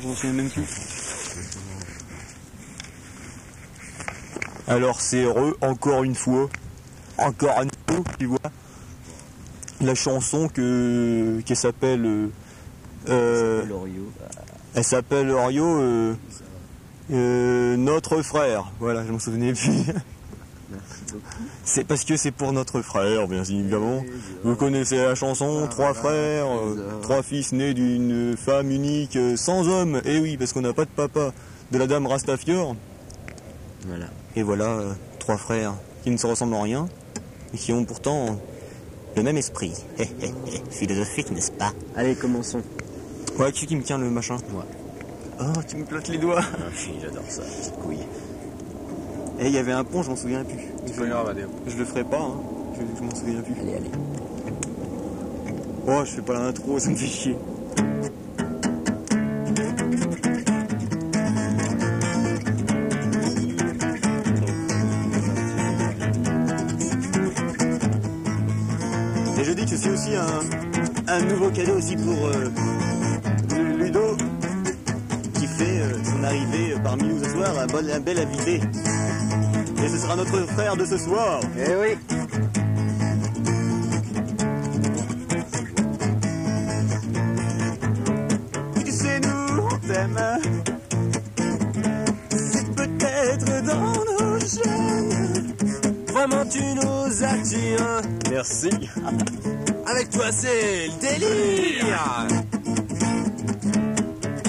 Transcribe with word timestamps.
Je 0.00 0.08
m'en 0.08 0.14
souviens 0.14 0.32
même 0.32 0.50
plus. 0.50 0.64
Alors 4.66 5.00
c'est 5.00 5.22
heureux, 5.22 5.56
encore 5.60 6.04
une 6.04 6.14
fois. 6.14 6.48
Encore 7.18 7.58
un 7.58 7.64
nouveau, 7.64 8.04
tu 8.18 8.26
vois. 8.26 8.38
La 9.80 9.94
chanson 9.94 10.48
que 10.48 11.40
qui 11.44 11.54
s'appelle 11.54 12.04
euh, 12.06 12.28
euh, 13.08 13.64
elle 14.74 14.84
s'appelle 14.84 15.30
Orio 15.30 15.80
euh, 15.80 16.14
euh, 17.12 17.76
Notre 17.76 18.22
frère. 18.22 18.72
Voilà, 18.80 19.04
je 19.06 19.12
m'en 19.12 19.18
souvenais 19.18 19.52
plus. 19.52 19.70
C'est 21.64 21.84
parce 21.84 22.04
que 22.04 22.16
c'est 22.16 22.30
pour 22.30 22.52
notre 22.52 22.82
frère, 22.82 23.28
bien 23.28 23.42
évidemment. 23.42 24.02
Vous 24.42 24.56
connaissez 24.56 24.96
la 24.96 25.14
chanson, 25.14 25.66
trois 25.68 25.94
frères, 25.94 26.46
euh, 26.46 27.00
trois 27.02 27.22
fils 27.22 27.52
nés 27.52 27.74
d'une 27.74 28.36
femme 28.36 28.70
unique, 28.70 29.16
euh, 29.16 29.36
sans 29.36 29.68
homme. 29.68 30.00
Et 30.04 30.18
oui, 30.20 30.36
parce 30.36 30.52
qu'on 30.52 30.60
n'a 30.60 30.72
pas 30.72 30.84
de 30.84 30.90
papa. 30.90 31.32
De 31.70 31.78
la 31.78 31.86
dame 31.86 32.06
Rastafior. 32.06 32.76
Voilà. 33.86 34.06
Et 34.36 34.42
voilà, 34.42 34.66
euh, 34.66 34.92
trois 35.18 35.36
frères 35.36 35.74
qui 36.02 36.10
ne 36.10 36.16
se 36.16 36.26
ressemblent 36.26 36.54
en 36.54 36.62
rien, 36.62 36.88
et 37.52 37.56
qui 37.56 37.72
ont 37.72 37.84
pourtant 37.84 38.38
le 39.16 39.22
même 39.22 39.36
esprit. 39.36 39.72
Philosophique, 40.70 41.30
n'est-ce 41.30 41.52
pas? 41.52 41.72
Allez, 41.96 42.14
commençons. 42.14 42.62
Ouais, 43.38 43.50
qui 43.52 43.66
qui 43.66 43.76
me 43.76 43.82
tient 43.82 43.98
le 43.98 44.10
machin? 44.10 44.36
Moi. 44.52 44.64
Oh, 45.40 45.60
tu 45.66 45.76
me 45.76 45.84
plates 45.84 46.08
les 46.08 46.18
doigts 46.18 46.40
Ah, 46.42 46.70
j'adore 47.00 47.24
ça, 47.28 47.42
petite 47.42 47.74
couille. 47.76 47.98
Et 49.40 49.46
il 49.46 49.52
y 49.52 49.58
avait 49.58 49.72
un 49.72 49.84
pont, 49.84 50.02
je 50.02 50.10
m'en 50.10 50.16
souviens 50.16 50.44
plus. 50.44 50.58
C'est 50.86 50.96
pas 50.96 51.06
grave, 51.06 51.28
allez. 51.28 51.44
Je 51.66 51.76
le 51.76 51.84
ferai 51.84 52.04
pas, 52.04 52.20
hein. 52.20 52.34
je, 52.74 52.80
je 52.98 53.02
m'en 53.04 53.14
souviens 53.14 53.40
plus. 53.42 53.60
Allez, 53.60 53.74
allez. 53.74 53.90
Oh, 55.86 56.00
je 56.04 56.10
fais 56.12 56.22
pas 56.22 56.34
l'intro, 56.34 56.78
ça 56.78 56.90
me 56.90 56.96
fait 56.96 57.06
chier. 57.06 57.36
Et 69.38 69.44
je 69.44 69.52
dis 69.52 69.64
que 69.66 69.76
c'est 69.76 69.90
aussi 69.90 70.10
un, 70.14 71.12
un 71.12 71.20
nouveau 71.24 71.50
cadeau 71.50 71.74
aussi 71.78 71.96
pour 71.96 72.26
euh, 72.26 72.48
Lu- 73.54 73.84
Ludo 73.84 74.16
qui 75.34 75.46
fait 75.46 75.80
euh, 75.80 75.92
son 76.04 76.22
arrivée 76.24 76.74
parmi 76.82 77.04
nous 77.08 77.22
ce 77.24 77.30
soir, 77.30 77.50
un, 77.58 77.66
bon, 77.66 77.84
un 77.90 78.00
bel 78.00 78.18
invité. 78.18 78.60
Et 79.82 79.88
ce 79.88 79.98
sera 79.98 80.16
notre 80.16 80.46
frère 80.52 80.76
de 80.76 80.84
ce 80.84 80.98
soir. 80.98 81.40
Eh 81.58 81.74
oui 81.74 81.98
Tu 88.84 88.92
sais, 88.92 89.20
nous, 89.20 89.62
on 89.62 89.78
t'aime. 89.86 90.20
C'est 92.30 92.74
peut-être 92.74 93.62
dans 93.64 93.92
nos 94.04 94.38
gènes. 94.38 95.54
Vraiment, 96.12 96.44
tu 96.46 96.62
nous 96.74 97.24
attires. 97.24 98.02
Merci. 98.30 98.70
Avec 99.86 100.10
toi, 100.10 100.26
c'est 100.32 100.86
le 100.88 101.00
délire. 101.00 102.26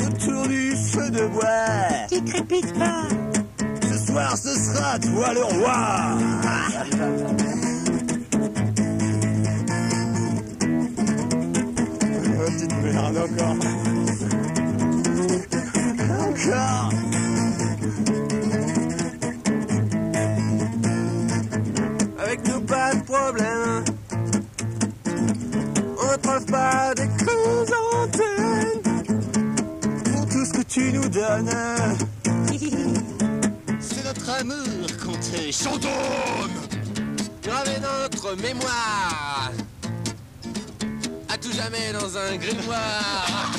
Autour 0.08 0.48
du 0.48 0.76
feu 0.76 1.10
de 1.10 1.26
bois. 1.28 2.08
Qui 2.10 2.24
crépite 2.24 2.74
pas. 2.78 3.15
Ce 4.16 4.22
soir, 4.22 4.38
ce 4.38 4.56
sera 4.56 4.98
toi 5.00 5.34
le 5.34 5.44
roi. 5.44 6.18
Petite 12.46 12.76
merde, 12.82 13.18
encore. 13.18 13.58
Encore. 16.22 16.92
Avec 22.24 22.48
nous, 22.48 22.62
pas 22.62 22.96
de 22.96 23.02
problème. 23.04 23.84
On 25.98 26.12
ne 26.12 26.18
trouve 26.22 26.46
pas 26.46 26.94
des 26.96 27.10
chrysanthèmes. 27.18 28.82
Pour 30.06 30.26
tout 30.28 30.46
ce 30.46 30.54
que 30.54 30.62
tu 30.62 30.94
nous 30.94 31.10
donnes. 31.10 31.50
Notre 34.06 34.30
amour 34.30 34.88
qu'on 35.04 35.14
te 35.14 35.52
chantonne. 35.52 36.52
Gravé 37.42 37.72
notre 37.82 38.36
mémoire. 38.40 39.52
À 41.28 41.38
tout 41.40 41.52
jamais 41.52 41.92
dans 41.92 42.16
un 42.16 42.36
grimoire. 42.38 43.52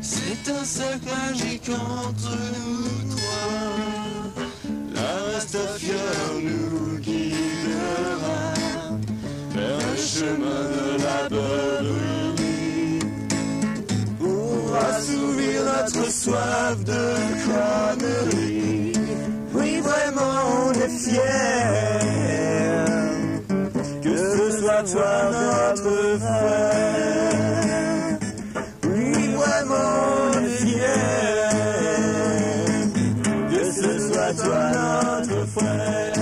C'est 0.00 0.48
un 0.52 0.64
cercle 0.64 1.08
magique 1.08 1.70
entre 1.70 2.30
nous 2.30 3.13
notre 15.84 16.10
soif 16.10 16.84
de 16.84 17.04
conneries. 17.44 18.92
Oui, 19.52 19.80
vraiment, 19.80 20.36
on 20.66 20.72
est 20.72 20.88
fiers. 20.88 21.20
Que 24.02 24.16
ce 24.16 24.58
soit 24.60 24.82
toi 24.92 25.14
notre 25.32 26.18
frère. 26.20 27.38
Oui, 28.84 29.28
vraiment, 29.34 29.90
on 30.26 30.38
est 30.40 30.56
fiers. 30.64 31.52
Que 33.50 33.62
ce 33.72 33.90
soit 34.08 34.32
toi 34.42 34.62
notre 35.18 35.46
frère. 35.56 36.12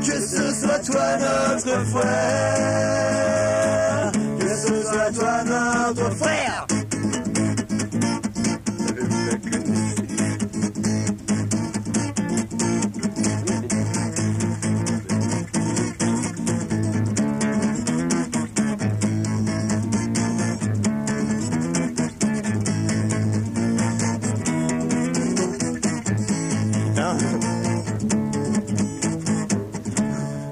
Que 0.00 0.16
ce 0.20 0.44
soit 0.60 0.80
toi 0.84 1.08
notre 1.18 1.76
frère. 1.86 2.99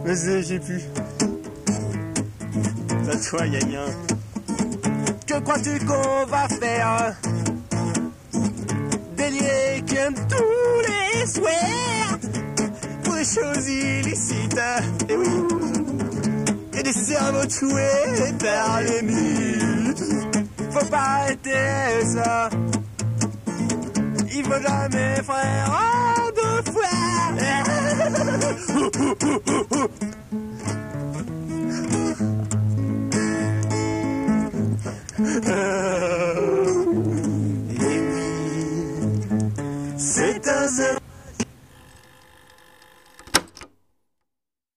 Vas-y, 0.05 0.43
j'ai 0.43 0.59
plus. 0.59 0.83
À 3.11 3.17
toi, 3.17 3.47
Yann. 3.47 3.91
Que 5.27 5.39
crois-tu 5.41 5.79
qu'on 5.85 6.27
va 6.27 6.49
faire? 6.49 7.15
Délier 9.17 9.85
comme 9.87 10.15
tous 10.15 10.81
les 10.89 11.27
soirs 11.27 12.19
Pour 13.05 13.15
des 13.15 13.25
choses 13.25 13.69
illicites. 13.69 14.61
Et 15.09 15.17
oui. 15.17 15.29
Et 16.79 16.83
des 16.83 16.93
cerveaux 16.93 17.47
tués 17.47 18.33
par 18.39 18.81
les 18.81 19.03
mythes. 19.03 20.05
Faut 20.71 20.87
pas 20.87 21.21
arrêter 21.21 22.07
ça 22.15 22.49
Il 24.35 24.45
faut 24.45 24.61
jamais 24.61 25.23
faire 25.23 25.71
en 25.71 26.31
deux 26.35 26.73
fois 26.73 28.28